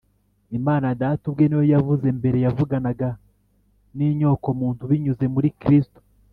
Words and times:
Imana 0.57 0.87
Data 1.01 1.23
ubwe 1.29 1.45
ni 1.47 1.55
yo 1.59 1.63
yavuze. 1.73 2.05
Mbere 2.19 2.37
yavuganaga 2.45 3.07
n’inyokomuntu 3.97 4.81
binyuze 4.91 5.25
muri 5.35 5.49
Kristo 5.61 5.99